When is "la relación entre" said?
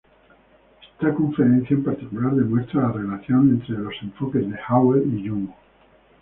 2.87-3.77